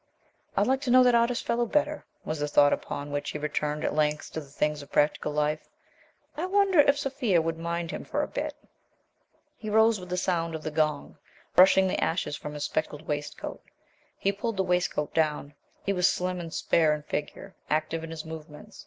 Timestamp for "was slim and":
15.93-16.51